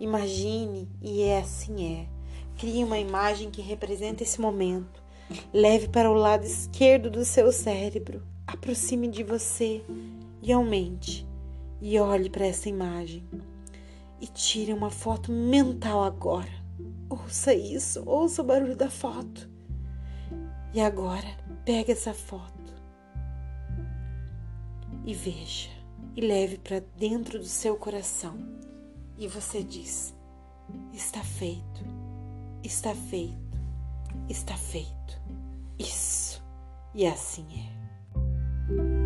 Imagine, 0.00 0.88
e 1.02 1.22
é 1.22 1.38
assim 1.38 2.00
é. 2.00 2.08
Crie 2.56 2.84
uma 2.84 2.98
imagem 2.98 3.50
que 3.50 3.61
represente 3.61 4.22
esse 4.22 4.40
momento. 4.40 5.02
Leve 5.52 5.88
para 5.88 6.11
o 6.11 6.14
lado 6.14 6.44
esquerdo 6.44 7.11
do 7.11 7.24
seu 7.24 7.52
cérebro. 7.52 8.22
Aproxime 8.46 9.08
de 9.08 9.22
você 9.22 9.82
e 10.42 10.52
aumente. 10.52 11.26
E 11.80 11.98
olhe 11.98 12.30
para 12.30 12.46
essa 12.46 12.68
imagem. 12.68 13.24
E 14.20 14.26
tire 14.26 14.72
uma 14.72 14.90
foto 14.90 15.30
mental 15.30 16.02
agora. 16.02 16.50
Ouça 17.08 17.54
isso, 17.54 18.02
ouça 18.06 18.42
o 18.42 18.44
barulho 18.44 18.76
da 18.76 18.90
foto. 18.90 19.48
E 20.74 20.80
agora, 20.80 21.28
pegue 21.64 21.92
essa 21.92 22.12
foto 22.12 22.58
e 25.08 25.14
veja 25.14 25.70
e 26.14 26.20
leve 26.20 26.58
para 26.58 26.82
dentro 26.98 27.38
do 27.38 27.46
seu 27.46 27.76
coração 27.76 28.37
e 29.18 29.26
você 29.26 29.62
diz: 29.62 30.14
está 30.92 31.22
feito, 31.22 31.85
está 32.62 32.94
feito, 32.94 33.59
está 34.28 34.54
feito. 34.54 34.88
Isso, 35.78 36.42
e 36.94 37.07
assim 37.07 37.46
é. 37.52 38.97